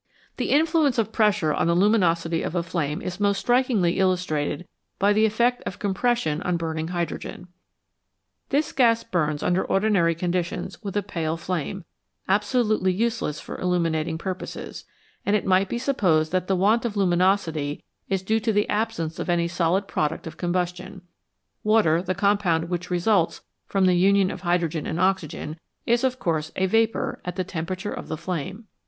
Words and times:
The 0.37 0.49
influence 0.49 0.97
of 0.97 1.11
pressure 1.11 1.53
on 1.53 1.67
the 1.67 1.75
luminosity 1.75 2.41
of 2.41 2.55
a 2.55 2.63
flame 2.63 3.03
is 3.03 3.19
most 3.19 3.37
strikingly 3.37 3.99
illustrated 3.99 4.67
by 4.97 5.13
the 5.13 5.27
effect 5.27 5.61
of 5.67 5.77
compres 5.77 6.17
sion 6.17 6.41
on 6.41 6.57
burning 6.57 6.87
hydrogen. 6.87 7.49
This 8.49 8.71
gas 8.71 9.03
burns 9.03 9.43
under 9.43 9.63
ordinary 9.63 10.15
conditions 10.15 10.81
with 10.81 10.97
a 10.97 11.03
pale 11.03 11.37
flame, 11.37 11.85
absolutely 12.27 12.91
useless 12.91 13.39
for 13.39 13.59
illumi 13.59 13.91
nating 13.91 14.17
purposes, 14.17 14.85
and 15.23 15.35
it 15.35 15.45
might 15.45 15.69
be 15.69 15.77
supposed 15.77 16.31
that 16.31 16.47
the 16.47 16.55
want 16.55 16.83
of 16.83 16.97
luminosity 16.97 17.83
is 18.09 18.23
due 18.23 18.39
to 18.39 18.51
the 18.51 18.67
absence 18.69 19.19
of 19.19 19.29
any 19.29 19.47
solid 19.47 19.87
product 19.87 20.25
of 20.25 20.35
combustion; 20.35 21.03
water, 21.63 22.01
the 22.01 22.15
compound 22.15 22.69
which 22.69 22.89
results 22.89 23.41
from 23.67 23.85
the 23.85 23.93
union 23.93 24.31
of 24.31 24.41
hydrogen 24.41 24.87
and 24.87 24.99
oxygen, 24.99 25.59
is, 25.85 26.03
of 26.03 26.17
course, 26.17 26.51
a 26.55 26.65
vapour 26.65 27.21
at 27.23 27.35
the 27.35 27.43
temperature 27.43 27.93
of 27.93 28.07
the 28.07 28.17
flame. 28.17 28.65